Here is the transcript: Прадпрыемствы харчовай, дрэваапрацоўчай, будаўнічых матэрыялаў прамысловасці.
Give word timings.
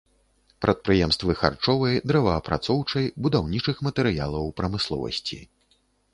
Прадпрыемствы 0.65 1.35
харчовай, 1.41 1.99
дрэваапрацоўчай, 2.13 3.05
будаўнічых 3.27 3.85
матэрыялаў 3.91 4.51
прамысловасці. 4.61 5.41